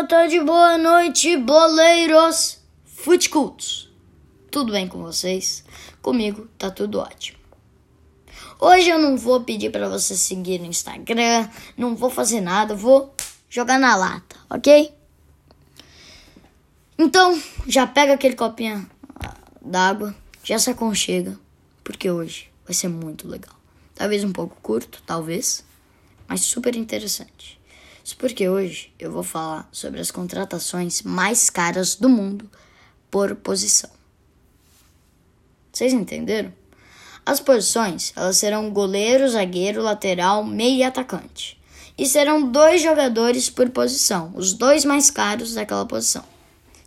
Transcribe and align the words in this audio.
boa 0.00 0.08
tarde, 0.08 0.40
boa 0.40 0.78
noite, 0.78 1.36
boleiros 1.36 2.58
futicultos. 2.86 3.92
Tudo 4.50 4.72
bem 4.72 4.88
com 4.88 5.02
vocês? 5.02 5.62
Comigo 6.00 6.48
tá 6.56 6.70
tudo 6.70 6.98
ótimo. 6.98 7.38
Hoje 8.58 8.88
eu 8.88 8.98
não 8.98 9.18
vou 9.18 9.42
pedir 9.42 9.70
para 9.70 9.90
você 9.90 10.16
seguir 10.16 10.58
no 10.58 10.64
Instagram, 10.64 11.46
não 11.76 11.94
vou 11.94 12.08
fazer 12.08 12.40
nada, 12.40 12.74
vou 12.74 13.14
jogar 13.50 13.78
na 13.78 13.94
lata, 13.94 14.36
ok? 14.48 14.90
Então, 16.98 17.38
já 17.66 17.86
pega 17.86 18.14
aquele 18.14 18.36
copinho 18.36 18.88
d'água, 19.60 20.16
já 20.42 20.58
se 20.58 20.70
aconchega, 20.70 21.38
porque 21.84 22.10
hoje 22.10 22.50
vai 22.64 22.72
ser 22.72 22.88
muito 22.88 23.28
legal. 23.28 23.54
Talvez 23.94 24.24
um 24.24 24.32
pouco 24.32 24.56
curto, 24.62 25.02
talvez, 25.04 25.62
mas 26.26 26.40
super 26.40 26.74
interessante. 26.74 27.59
Isso 28.04 28.16
porque 28.16 28.48
hoje 28.48 28.92
eu 28.98 29.10
vou 29.12 29.22
falar 29.22 29.68
sobre 29.70 30.00
as 30.00 30.10
contratações 30.10 31.02
mais 31.02 31.50
caras 31.50 31.94
do 31.94 32.08
mundo 32.08 32.50
por 33.10 33.34
posição. 33.36 33.90
Vocês 35.72 35.92
entenderam? 35.92 36.52
As 37.24 37.38
posições 37.40 38.12
elas 38.16 38.36
serão 38.36 38.70
goleiro, 38.70 39.28
zagueiro, 39.28 39.82
lateral, 39.82 40.44
meio 40.44 40.78
e 40.78 40.82
atacante. 40.82 41.60
E 41.96 42.06
serão 42.06 42.50
dois 42.50 42.80
jogadores 42.80 43.50
por 43.50 43.68
posição, 43.70 44.32
os 44.34 44.52
dois 44.54 44.84
mais 44.84 45.10
caros 45.10 45.54
daquela 45.54 45.84
posição. 45.84 46.24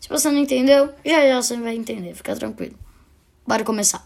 Se 0.01 0.09
você 0.09 0.29
não 0.31 0.39
entendeu, 0.39 0.91
já 1.05 1.27
já 1.27 1.41
você 1.41 1.55
vai 1.55 1.75
entender, 1.75 2.13
fica 2.15 2.35
tranquilo. 2.35 2.77
Bora 3.47 3.63
começar. 3.63 4.05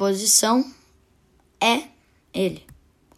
Posição 0.00 0.64
é 1.60 1.82
ele, 2.32 2.66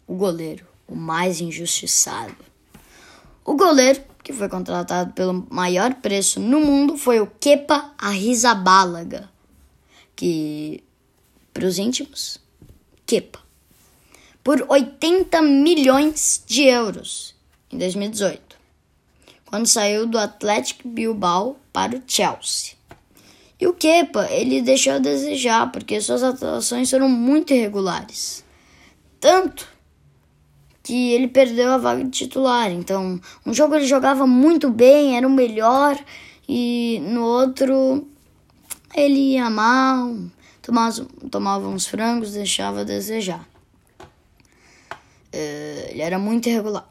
o 0.05 0.15
goleiro, 0.15 0.67
o 0.85 0.93
mais 0.93 1.39
injustiçado. 1.39 2.35
O 3.45 3.55
goleiro 3.55 4.03
que 4.21 4.33
foi 4.33 4.49
contratado 4.49 5.13
pelo 5.13 5.47
maior 5.49 5.93
preço 5.93 6.41
no 6.41 6.59
mundo 6.59 6.97
foi 6.97 7.21
o 7.21 7.27
Kepa 7.39 7.93
Arrizabalaga, 7.97 9.29
que 10.13 10.83
para 11.53 11.65
os 11.65 11.77
íntimos, 11.79 12.37
Kepa, 13.05 13.39
por 14.43 14.65
80 14.67 15.41
milhões 15.41 16.43
de 16.45 16.63
euros 16.63 17.33
em 17.71 17.77
2018, 17.77 18.57
quando 19.45 19.67
saiu 19.67 20.05
do 20.05 20.19
Atlético 20.19 20.89
Bilbao 20.89 21.57
para 21.71 21.95
o 21.95 22.03
Chelsea. 22.05 22.82
E 23.59 23.67
o 23.67 23.73
Kepa, 23.73 24.27
ele 24.31 24.61
deixou 24.61 24.93
a 24.93 24.99
desejar, 24.99 25.71
porque 25.71 26.01
suas 26.01 26.23
atuações 26.23 26.89
foram 26.89 27.07
muito 27.07 27.53
irregulares. 27.53 28.43
Tanto 29.19 29.67
que 30.81 31.13
ele 31.13 31.29
perdeu 31.29 31.71
a 31.71 31.77
vaga 31.77 32.03
de 32.03 32.09
titular. 32.09 32.71
Então, 32.71 33.19
um 33.45 33.53
jogo 33.53 33.75
ele 33.75 33.85
jogava 33.85 34.27
muito 34.27 34.69
bem, 34.69 35.15
era 35.15 35.25
o 35.25 35.31
melhor, 35.31 35.97
e 36.47 36.99
no 37.03 37.23
outro 37.23 38.05
ele 38.93 39.33
ia 39.33 39.49
mal, 39.49 40.13
tomava, 40.61 41.07
tomava 41.31 41.67
uns 41.67 41.87
frangos, 41.87 42.33
deixava 42.33 42.81
a 42.81 42.83
desejar. 42.83 43.47
Uh, 45.33 45.89
ele 45.89 46.01
era 46.01 46.19
muito 46.19 46.49
irregular. 46.49 46.87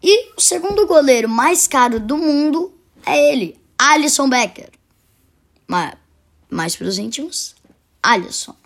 E 0.00 0.32
o 0.36 0.40
segundo 0.40 0.86
goleiro 0.86 1.28
mais 1.28 1.66
caro 1.66 1.98
do 1.98 2.16
mundo 2.16 2.72
é 3.04 3.32
ele, 3.32 3.58
Alisson 3.76 4.28
Becker 4.28 4.77
mas 5.68 5.94
mais 6.50 6.74
para 6.74 6.88
os 6.88 6.98
íntimos, 6.98 7.54
Alisson. 8.02 8.56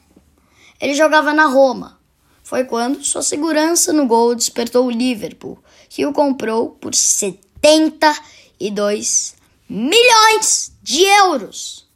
Ele 0.81 0.95
jogava 0.95 1.35
na 1.35 1.47
Roma. 1.47 1.99
Foi 2.45 2.63
quando 2.65 3.05
sua 3.05 3.23
segurança 3.23 3.93
no 3.93 4.07
gol 4.07 4.35
despertou 4.35 4.87
o 4.87 4.91
Liverpool, 4.91 5.63
que 5.89 6.05
o 6.07 6.13
comprou 6.13 6.71
por 6.71 6.95
72 6.95 9.35
milhões 9.69 10.73
de 10.83 11.03
euros. 11.03 11.87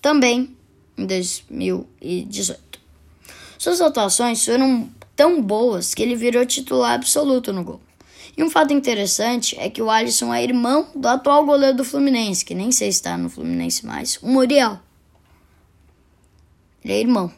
Também 0.00 0.56
em 0.96 1.06
2018. 1.06 2.80
Suas 3.58 3.80
atuações 3.80 4.44
foram 4.44 4.90
tão 5.16 5.42
boas 5.42 5.94
que 5.94 6.02
ele 6.02 6.16
virou 6.16 6.44
titular 6.44 6.94
absoluto 6.94 7.52
no 7.52 7.64
gol. 7.64 7.80
E 8.38 8.42
um 8.44 8.48
fato 8.48 8.72
interessante 8.72 9.56
é 9.58 9.68
que 9.68 9.82
o 9.82 9.90
Alisson 9.90 10.32
é 10.32 10.44
irmão 10.44 10.86
do 10.94 11.08
atual 11.08 11.44
goleiro 11.44 11.76
do 11.76 11.84
Fluminense, 11.84 12.44
que 12.44 12.54
nem 12.54 12.70
sei 12.70 12.92
se 12.92 12.98
está 12.98 13.18
no 13.18 13.28
Fluminense 13.28 13.84
mais, 13.84 14.16
o 14.22 14.28
Muriel. 14.28 14.78
Ele 16.84 16.94
é 16.94 17.00
irmão. 17.00 17.32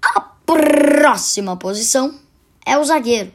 A 0.00 0.20
próxima 0.20 1.56
posição 1.56 2.20
é 2.64 2.78
o 2.78 2.84
zagueiro. 2.84 3.32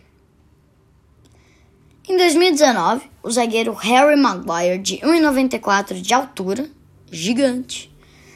Em 2.08 2.16
2019, 2.16 3.10
o 3.22 3.30
zagueiro 3.30 3.74
Harry 3.74 4.16
Maguire, 4.16 4.78
de 4.78 5.00
1,94 5.00 6.00
de 6.00 6.14
altura, 6.14 6.70
gigante, 7.12 7.93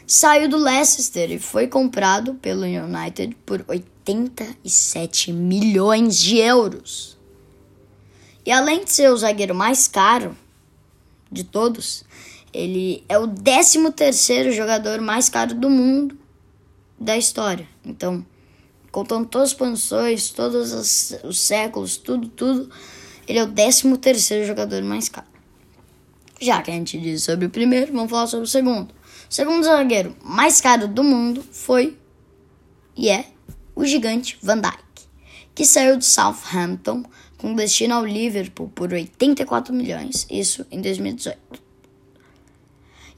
saiu 0.07 0.47
do 0.47 0.55
Leicester 0.55 1.29
e 1.29 1.37
foi 1.37 1.67
comprado 1.67 2.35
pelo 2.35 2.63
United 2.63 3.35
por 3.45 3.65
87 3.67 5.33
milhões 5.33 6.17
de 6.17 6.37
euros. 6.37 7.17
E 8.45 8.51
além 8.51 8.85
de 8.85 8.91
ser 8.93 9.11
o 9.11 9.17
zagueiro 9.17 9.53
mais 9.53 9.89
caro 9.89 10.35
de 11.29 11.43
todos, 11.43 12.05
ele 12.53 13.03
é 13.09 13.19
o 13.19 13.27
13 13.27 13.91
terceiro 13.91 14.53
jogador 14.53 15.01
mais 15.01 15.27
caro 15.27 15.53
do 15.53 15.69
mundo 15.69 16.17
da 16.97 17.17
história. 17.17 17.67
Então, 17.85 18.25
contando 18.89 19.27
todas 19.27 19.49
as 19.49 19.53
posições, 19.53 20.29
todos 20.29 21.19
os 21.21 21.37
séculos, 21.37 21.97
tudo, 21.97 22.29
tudo, 22.29 22.71
ele 23.27 23.39
é 23.39 23.43
o 23.43 23.51
13 23.51 23.97
terceiro 23.97 24.47
jogador 24.47 24.81
mais 24.83 25.09
caro. 25.09 25.27
Já 26.39 26.61
que 26.61 26.71
a 26.71 26.73
gente 26.73 26.97
disse 26.97 27.25
sobre 27.25 27.47
o 27.47 27.49
primeiro, 27.49 27.91
vamos 27.91 28.09
falar 28.09 28.27
sobre 28.27 28.45
o 28.45 28.49
segundo. 28.49 28.96
O 29.29 29.33
segundo 29.33 29.63
zagueiro 29.63 30.15
mais 30.23 30.61
caro 30.61 30.87
do 30.87 31.03
mundo 31.03 31.43
foi 31.51 31.97
e 32.95 33.09
é 33.09 33.27
o 33.75 33.85
gigante 33.85 34.37
Van 34.41 34.59
Dijk, 34.59 35.07
que 35.53 35.65
saiu 35.65 35.97
do 35.97 36.03
Southampton 36.03 37.03
com 37.37 37.53
destino 37.53 37.95
ao 37.95 38.05
Liverpool 38.05 38.69
por 38.69 38.91
84 38.91 39.73
milhões, 39.73 40.25
isso 40.29 40.65
em 40.71 40.81
2018. 40.81 41.61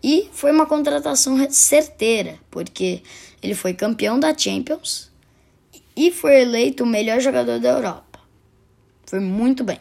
E 0.03 0.29
foi 0.31 0.51
uma 0.51 0.65
contratação 0.65 1.37
certeira, 1.49 2.39
porque 2.49 3.03
ele 3.41 3.53
foi 3.53 3.73
campeão 3.73 4.19
da 4.19 4.37
Champions 4.37 5.11
e 5.95 6.11
foi 6.11 6.41
eleito 6.41 6.83
o 6.83 6.87
melhor 6.87 7.19
jogador 7.19 7.59
da 7.59 7.69
Europa. 7.69 8.19
Foi 9.05 9.19
muito 9.19 9.63
bem. 9.63 9.79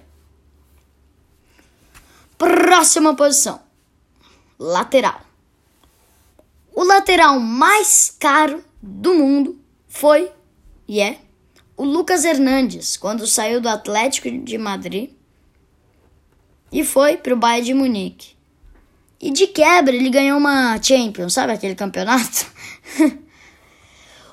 Próxima 2.37 3.15
posição: 3.15 3.61
lateral. 4.59 5.28
O 6.79 6.85
lateral 6.85 7.41
mais 7.41 8.15
caro 8.21 8.65
do 8.81 9.13
mundo 9.13 9.59
foi 9.89 10.31
e 10.87 11.01
é 11.01 11.19
o 11.77 11.83
Lucas 11.83 12.25
Hernandes, 12.25 12.97
quando 12.97 13.27
saiu 13.27 13.61
do 13.61 13.69
Atlético 13.69 14.31
de 14.31 14.57
Madrid 14.57 15.11
e 16.71 16.85
foi 16.85 17.17
para 17.17 17.35
o 17.35 17.37
Bayern 17.37 17.67
de 17.67 17.75
Munique. 17.75 18.37
E 19.21 19.33
de 19.33 19.49
quebra 19.49 19.93
ele 19.93 20.09
ganhou 20.09 20.39
uma 20.39 20.81
Champions, 20.81 21.33
sabe 21.33 21.53
aquele 21.53 21.75
campeonato? 21.75 22.47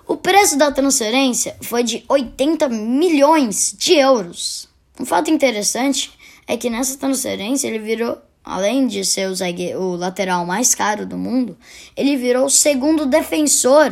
o 0.06 0.16
preço 0.16 0.56
da 0.56 0.72
transferência 0.72 1.58
foi 1.64 1.82
de 1.82 2.06
80 2.08 2.70
milhões 2.70 3.76
de 3.76 3.96
euros. 3.96 4.70
Um 5.00 5.06
fato 5.06 5.32
interessante 5.32 6.14
é 6.46 6.56
que 6.56 6.70
nessa 6.70 6.96
transferência 6.96 7.68
ele 7.68 7.80
virou 7.80 8.22
além 8.46 8.88
de 8.88 9.04
ser 9.04 9.28
o, 9.28 9.34
o 9.82 9.96
lateral 9.96 10.46
mais 10.46 10.76
caro 10.76 11.04
do 11.06 11.18
mundo, 11.18 11.58
ele 11.98 12.16
virou 12.16 12.46
o 12.46 12.50
segundo 12.50 13.08
defensor 13.08 13.92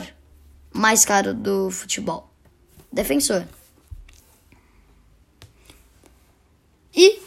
mais 0.72 1.04
caro 1.04 1.34
do 1.34 1.72
futebol. 1.72 2.30
Defensor. 2.92 3.48
E 6.96 7.20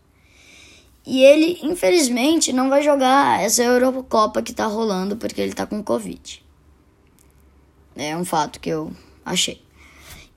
E 1.05 1.23
ele, 1.23 1.59
infelizmente, 1.61 2.53
não 2.53 2.69
vai 2.69 2.81
jogar 2.81 3.41
essa 3.41 3.61
Eurocopa 3.61 4.41
que 4.41 4.53
tá 4.53 4.65
rolando 4.65 5.17
porque 5.17 5.41
ele 5.41 5.53
tá 5.53 5.65
com 5.65 5.83
Covid. 5.83 6.41
É 7.97 8.15
um 8.15 8.23
fato 8.23 8.61
que 8.61 8.69
eu 8.69 8.93
achei. 9.25 9.61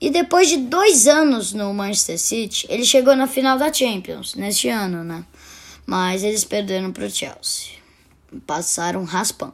E 0.01 0.09
depois 0.09 0.49
de 0.49 0.57
dois 0.57 1.07
anos 1.07 1.53
no 1.53 1.73
Manchester 1.73 2.19
City, 2.19 2.65
ele 2.67 2.83
chegou 2.83 3.15
na 3.15 3.25
final 3.25 3.57
da 3.57 3.71
Champions 3.71 4.35
neste 4.35 4.67
ano, 4.67 5.01
né? 5.03 5.23
Mas 5.85 6.23
eles 6.23 6.43
perderam 6.43 6.91
para 6.91 7.05
o 7.05 7.09
Chelsea. 7.09 7.73
Passaram 8.45 9.03
raspando. 9.03 9.53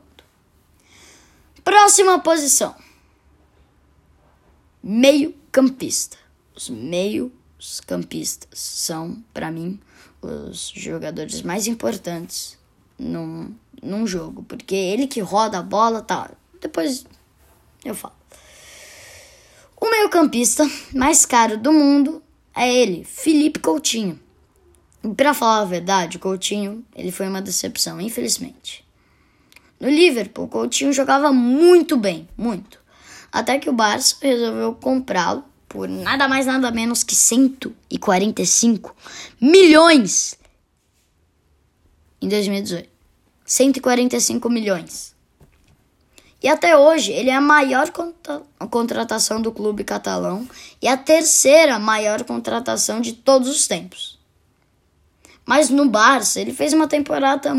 Próxima 1.64 2.20
posição: 2.20 2.76
meio-campista. 4.82 6.18
Os 6.56 6.70
meios-campistas 6.70 8.60
são, 8.60 9.24
para 9.34 9.52
mim, 9.52 9.80
os 10.22 10.72
jogadores 10.76 11.42
mais 11.42 11.68
importantes 11.68 12.58
num, 12.98 13.54
num 13.82 14.06
jogo, 14.06 14.44
porque 14.44 14.76
ele 14.76 15.08
que 15.08 15.20
roda 15.20 15.60
a 15.60 15.64
bola, 15.64 16.02
tá. 16.02 16.32
Depois 16.60 17.06
eu 17.84 17.96
falo. 17.96 18.16
O 19.80 19.90
meio-campista 19.90 20.70
mais 20.94 21.26
caro 21.26 21.58
do 21.58 21.74
mundo 21.74 22.22
é 22.56 22.72
ele, 22.72 23.04
Felipe 23.04 23.60
Coutinho. 23.60 24.20
Para 25.16 25.34
falar 25.34 25.62
a 25.62 25.66
verdade, 25.66 26.20
Coutinho, 26.20 26.86
ele 26.96 27.12
foi 27.12 27.28
uma 27.28 27.42
decepção, 27.42 28.00
infelizmente. 28.00 28.86
No 29.80 29.90
Liverpool, 29.90 30.48
Coutinho 30.48 30.94
jogava 30.94 31.32
muito 31.32 31.98
bem, 31.98 32.30
muito. 32.38 32.80
Até 33.32 33.58
que 33.58 33.70
o 33.70 33.74
Barça 33.74 34.16
resolveu 34.22 34.76
comprá-lo 34.76 35.44
por 35.68 35.88
nada 35.88 36.28
mais 36.28 36.46
nada 36.46 36.70
menos 36.70 37.02
que 37.02 37.16
145 37.16 38.96
milhões 39.40 40.38
em 42.22 42.28
2018. 42.28 42.90
145 43.46 44.50
milhões. 44.50 45.16
E 46.42 46.48
até 46.48 46.78
hoje 46.78 47.12
ele 47.12 47.30
é 47.30 47.36
a 47.36 47.42
maior 47.42 47.92
contra 47.92 48.42
contratação 48.70 49.42
do 49.42 49.52
clube 49.52 49.84
catalão 49.84 50.48
e 50.82 50.88
a 50.88 50.98
terceira 50.98 51.78
maior 51.78 52.24
contratação 52.24 53.02
de 53.02 53.14
todos 53.14 53.50
os 53.50 53.68
tempos. 53.68 54.11
Mas 55.46 55.70
no 55.70 55.90
Barça 55.90 56.40
ele 56.40 56.54
fez 56.54 56.74
uma 56.74 56.88
temporada 56.88 57.54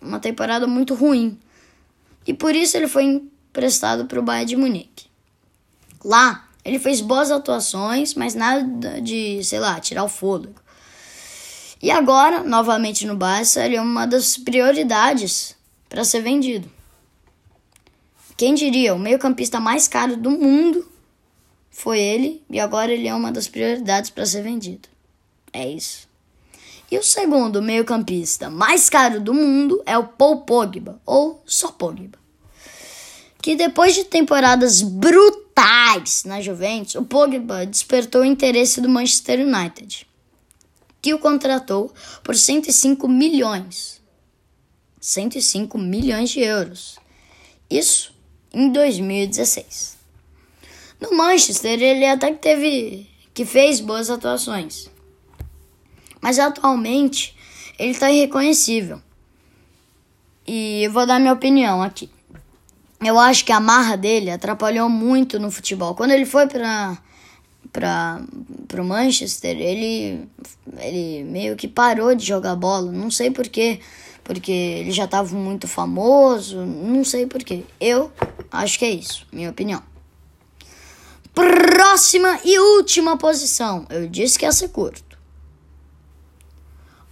uma 0.00 0.20
temporada 0.20 0.66
muito 0.66 0.94
ruim. 0.94 1.38
E 2.26 2.32
por 2.32 2.54
isso 2.54 2.76
ele 2.76 2.88
foi 2.88 3.04
emprestado 3.04 4.06
para 4.06 4.18
o 4.18 4.22
Bayern 4.22 4.46
de 4.46 4.56
Munique. 4.56 5.06
Lá 6.04 6.48
ele 6.64 6.78
fez 6.78 7.00
boas 7.00 7.30
atuações, 7.30 8.14
mas 8.14 8.34
nada 8.34 9.00
de, 9.00 9.42
sei 9.42 9.58
lá, 9.58 9.80
tirar 9.80 10.04
o 10.04 10.08
fôlego. 10.08 10.54
E 11.80 11.90
agora, 11.90 12.42
novamente 12.42 13.06
no 13.06 13.16
Barça, 13.16 13.64
ele 13.64 13.76
é 13.76 13.80
uma 13.80 14.06
das 14.06 14.36
prioridades 14.36 15.56
para 15.88 16.04
ser 16.04 16.20
vendido. 16.20 16.70
Quem 18.36 18.54
diria, 18.54 18.94
o 18.94 18.98
meio-campista 18.98 19.58
mais 19.58 19.88
caro 19.88 20.16
do 20.16 20.30
mundo 20.30 20.86
foi 21.70 21.98
ele 22.00 22.44
e 22.50 22.58
agora 22.58 22.92
ele 22.92 23.06
é 23.06 23.14
uma 23.14 23.32
das 23.32 23.48
prioridades 23.48 24.10
para 24.10 24.26
ser 24.26 24.42
vendido. 24.42 24.88
É 25.52 25.68
isso. 25.68 26.07
E 26.90 26.98
o 26.98 27.02
segundo 27.02 27.60
meio-campista 27.60 28.48
mais 28.48 28.88
caro 28.88 29.20
do 29.20 29.34
mundo 29.34 29.82
é 29.84 29.98
o 29.98 30.06
Paul 30.06 30.40
Pogba, 30.42 31.00
ou 31.04 31.42
só 31.44 31.70
Pogba. 31.70 32.18
Que 33.42 33.54
depois 33.54 33.94
de 33.94 34.04
temporadas 34.04 34.80
brutais 34.80 36.24
na 36.24 36.40
Juventus, 36.40 36.94
o 36.94 37.04
Pogba 37.04 37.66
despertou 37.66 38.22
o 38.22 38.24
interesse 38.24 38.80
do 38.80 38.88
Manchester 38.88 39.40
United, 39.40 40.06
que 41.02 41.12
o 41.12 41.18
contratou 41.18 41.92
por 42.24 42.34
105 42.34 43.06
milhões. 43.06 44.00
105 44.98 45.76
milhões 45.76 46.30
de 46.30 46.40
euros. 46.40 46.98
Isso 47.70 48.14
em 48.52 48.72
2016. 48.72 49.98
No 51.00 51.16
Manchester, 51.16 51.80
ele 51.80 52.06
até 52.06 52.32
que 52.32 52.38
teve 52.38 53.06
que 53.34 53.44
fez 53.44 53.78
boas 53.78 54.10
atuações. 54.10 54.90
Mas 56.20 56.38
atualmente 56.38 57.36
ele 57.78 57.90
está 57.90 58.10
irreconhecível. 58.10 59.00
E 60.46 60.82
eu 60.84 60.92
vou 60.92 61.06
dar 61.06 61.18
minha 61.18 61.32
opinião 61.32 61.82
aqui. 61.82 62.10
Eu 63.00 63.18
acho 63.18 63.44
que 63.44 63.52
a 63.52 63.60
marra 63.60 63.96
dele 63.96 64.30
atrapalhou 64.30 64.88
muito 64.88 65.38
no 65.38 65.50
futebol. 65.50 65.94
Quando 65.94 66.12
ele 66.12 66.26
foi 66.26 66.46
para 66.46 66.98
para 67.70 68.82
o 68.82 68.84
Manchester, 68.84 69.56
ele 69.60 70.26
ele 70.78 71.22
meio 71.24 71.54
que 71.54 71.68
parou 71.68 72.14
de 72.14 72.24
jogar 72.24 72.56
bola, 72.56 72.90
não 72.90 73.10
sei 73.10 73.30
porquê, 73.30 73.80
porque 74.24 74.50
ele 74.50 74.90
já 74.90 75.04
estava 75.04 75.36
muito 75.36 75.68
famoso, 75.68 76.64
não 76.64 77.04
sei 77.04 77.26
porquê. 77.26 77.64
Eu 77.78 78.10
Acho 78.50 78.78
que 78.78 78.84
é 78.84 78.90
isso, 78.90 79.26
minha 79.30 79.50
opinião. 79.50 79.82
Próxima 81.34 82.40
e 82.44 82.58
última 82.58 83.16
posição. 83.16 83.86
Eu 83.90 84.08
disse 84.08 84.38
que 84.38 84.44
ia 84.44 84.52
ser 84.52 84.68
curto. 84.68 85.07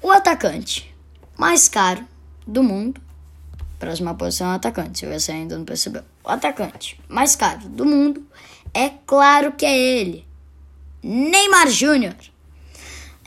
O 0.06 0.10
atacante 0.12 0.94
mais 1.36 1.68
caro 1.68 2.06
do 2.46 2.62
mundo. 2.62 3.00
Próxima 3.76 4.14
posição 4.14 4.46
é 4.46 4.52
o 4.52 4.54
atacante, 4.54 5.00
se 5.00 5.04
você 5.04 5.32
ainda 5.32 5.58
não 5.58 5.64
percebeu. 5.64 6.04
O 6.22 6.28
atacante 6.28 6.96
mais 7.08 7.34
caro 7.34 7.68
do 7.68 7.84
mundo 7.84 8.24
é 8.72 8.88
claro 9.04 9.50
que 9.50 9.66
é 9.66 9.76
ele. 9.76 10.24
Neymar 11.02 11.68
Júnior. 11.68 12.14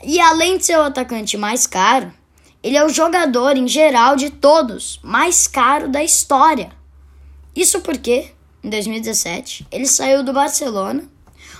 E 0.02 0.18
além 0.20 0.56
de 0.56 0.64
ser 0.64 0.78
o 0.78 0.84
atacante 0.84 1.36
mais 1.36 1.66
caro, 1.66 2.10
ele 2.62 2.78
é 2.78 2.82
o 2.86 2.88
jogador 2.88 3.58
em 3.58 3.68
geral 3.68 4.16
de 4.16 4.30
todos 4.30 4.98
mais 5.02 5.46
caro 5.46 5.86
da 5.86 6.02
história. 6.02 6.72
Isso 7.54 7.82
porque, 7.82 8.32
em 8.64 8.70
2017, 8.70 9.66
ele 9.70 9.84
saiu 9.84 10.24
do 10.24 10.32
Barcelona, 10.32 11.04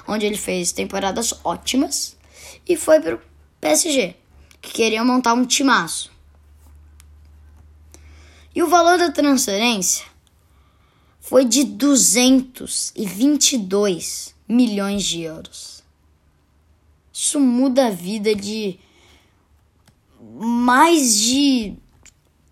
onde 0.08 0.25
ele 0.25 0.38
fez 0.38 0.73
temporadas 0.73 1.38
ótimas, 1.44 2.16
e 2.66 2.75
foi 2.75 3.00
para 3.00 3.16
o 3.16 3.20
PSG, 3.61 4.16
que 4.60 4.72
queria 4.72 5.04
montar 5.04 5.34
um 5.34 5.44
timaço. 5.44 6.10
E 8.54 8.62
o 8.62 8.68
valor 8.68 8.98
da 8.98 9.10
transferência 9.10 10.06
foi 11.20 11.44
de 11.44 11.64
222 11.64 14.34
milhões 14.48 15.02
de 15.04 15.23
euros. 15.23 15.82
Isso 17.12 17.38
muda 17.38 17.87
a 17.87 17.90
vida 17.90 18.35
de 18.35 18.78
mais 20.20 21.14
de 21.16 21.76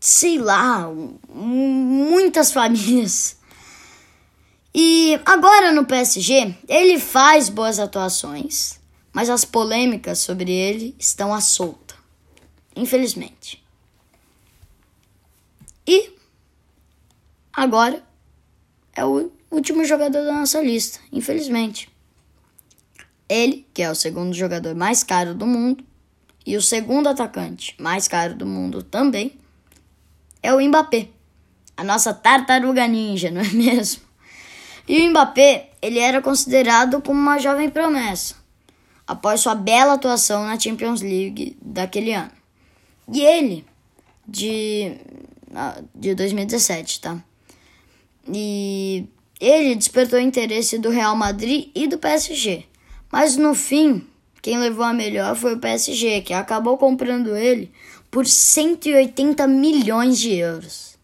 sei 0.01 0.39
lá, 0.39 0.89
muitas 1.29 2.53
famílias. 2.53 3.37
E 4.75 5.19
agora 5.25 5.73
no 5.73 5.85
PSG, 5.85 6.55
ele 6.69 6.99
faz 6.99 7.49
boas 7.49 7.79
atuações, 7.79 8.79
mas 9.13 9.29
as 9.29 9.45
polêmicas 9.45 10.21
sobre 10.21 10.53
ele 10.53 10.95
estão 10.99 11.35
à 11.35 11.41
solta, 11.41 11.88
infelizmente. 12.79 13.63
E 15.87 16.13
agora 17.53 18.03
é 18.95 19.05
o 19.05 19.31
último 19.51 19.85
jogador 19.85 20.25
da 20.25 20.33
nossa 20.33 20.61
lista, 20.61 21.01
infelizmente. 21.13 21.91
Ele, 23.29 23.67
que 23.75 23.83
é 23.83 23.91
o 23.91 23.95
segundo 23.95 24.33
jogador 24.33 24.75
mais 24.75 25.03
caro 25.03 25.35
do 25.35 25.47
mundo 25.47 25.85
e 26.47 26.57
o 26.57 26.63
segundo 26.63 27.09
atacante 27.09 27.75
mais 27.79 28.07
caro 28.07 28.35
do 28.35 28.47
mundo 28.47 28.83
também, 28.83 29.39
é 30.43 30.55
o 30.55 30.61
Mbappé, 30.61 31.09
a 31.77 31.83
nossa 31.83 32.15
tartaruga 32.15 32.87
ninja, 32.87 33.31
não 33.33 33.41
é 33.41 33.49
mesmo? 33.49 34.03
E 34.87 35.03
o 35.03 35.11
Mbappé, 35.11 35.73
ele 35.83 35.99
era 35.99 36.23
considerado 36.23 37.03
como 37.03 37.21
uma 37.21 37.39
jovem 37.39 37.69
promessa, 37.69 38.37
após 39.07 39.41
sua 39.41 39.55
bela 39.55 39.95
atuação 39.95 40.45
na 40.45 40.59
Champions 40.59 41.03
League 41.03 41.59
daquele 41.61 42.13
ano. 42.13 42.38
E 43.11 43.21
ele, 43.21 43.65
de, 44.27 44.97
ah, 45.55 45.81
de 45.95 46.15
2017, 46.15 47.01
tá? 47.01 47.23
E 48.31 49.07
ele 49.41 49.75
despertou 49.75 50.19
interesse 50.19 50.79
do 50.79 50.91
Real 50.91 51.17
Madrid 51.17 51.71
e 51.75 51.87
do 51.87 51.99
PSG. 51.99 52.65
Mas 53.11 53.37
no 53.37 53.55
fim, 53.55 54.07
quem 54.43 54.59
levou 54.59 54.85
a 54.85 54.93
melhor 54.93 55.35
foi 55.35 55.55
o 55.55 55.59
PSG, 55.59 56.21
que 56.21 56.35
acabou 56.35 56.77
comprando 56.77 57.35
ele 57.37 57.73
por 58.11 58.27
180 58.27 59.47
milhões 59.47 60.19
de 60.19 60.35
euros. 60.35 60.99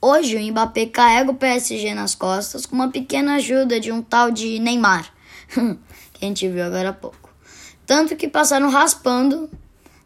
Hoje 0.00 0.36
o 0.36 0.50
Mbappé 0.50 0.86
carrega 0.86 1.30
o 1.30 1.34
PSG 1.34 1.94
nas 1.94 2.14
costas 2.14 2.66
com 2.66 2.74
uma 2.74 2.90
pequena 2.90 3.36
ajuda 3.36 3.80
de 3.80 3.90
um 3.90 4.02
tal 4.02 4.30
de 4.30 4.58
Neymar, 4.58 5.10
que 6.12 6.24
a 6.24 6.28
gente 6.28 6.46
viu 6.46 6.62
agora 6.62 6.90
há 6.90 6.92
pouco. 6.92 7.30
Tanto 7.86 8.14
que 8.14 8.28
passaram 8.28 8.68
raspando 8.68 9.48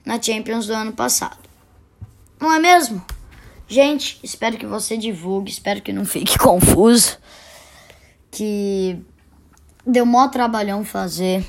na 0.09 0.21
Champions 0.21 0.67
do 0.67 0.73
ano 0.73 0.95
passado. 0.95 1.37
Não 2.41 2.51
é 2.51 2.59
mesmo? 2.59 3.05
Gente, 3.69 4.19
espero 4.23 4.57
que 4.57 4.65
você 4.65 4.97
divulgue, 4.97 5.51
espero 5.51 5.83
que 5.83 5.93
não 5.93 6.07
fique 6.07 6.39
confuso. 6.41 7.19
Que 8.31 8.99
deu 9.87 10.07
mó 10.07 10.27
trabalhão 10.29 10.83
fazer. 10.83 11.47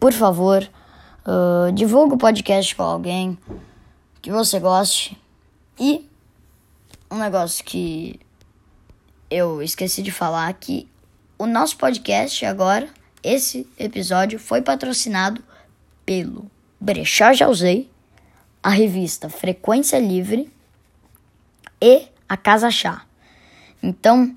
Por 0.00 0.12
favor, 0.12 0.68
uh, 1.24 1.70
divulgue 1.70 2.14
o 2.14 2.18
podcast 2.18 2.74
com 2.74 2.82
alguém 2.82 3.38
que 4.20 4.32
você 4.32 4.58
goste. 4.58 5.16
E 5.78 6.04
um 7.08 7.18
negócio 7.18 7.64
que 7.64 8.18
eu 9.30 9.62
esqueci 9.62 10.02
de 10.02 10.10
falar 10.10 10.52
que 10.54 10.88
o 11.38 11.46
nosso 11.46 11.76
podcast 11.76 12.44
agora, 12.44 12.88
esse 13.22 13.64
episódio, 13.78 14.40
foi 14.40 14.60
patrocinado 14.60 15.40
pelo 16.04 16.50
Brechó 16.80 17.32
Já 17.32 17.48
Usei, 17.48 17.91
a 18.62 18.70
revista 18.70 19.28
Frequência 19.28 19.98
Livre 19.98 20.50
e 21.80 22.06
a 22.28 22.36
Casa 22.36 22.70
Chá. 22.70 23.04
Então, 23.82 24.34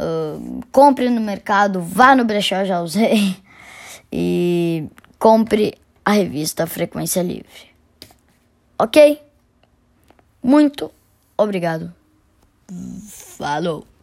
uh, 0.00 0.60
compre 0.72 1.10
no 1.10 1.20
mercado, 1.20 1.80
vá 1.80 2.14
no 2.16 2.24
Brechó 2.24 2.64
Já 2.64 2.80
Usei 2.80 3.36
e 4.10 4.88
compre 5.18 5.74
a 6.04 6.12
revista 6.12 6.66
Frequência 6.66 7.22
Livre. 7.22 7.74
Ok? 8.78 9.20
Muito 10.42 10.90
obrigado. 11.36 11.92
Falou! 13.08 13.95